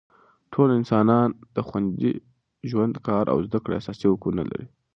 [0.53, 2.11] ټول انسانان د خوندي
[2.69, 4.65] ژوند، کار او زده کړې اساسي حقونه لري.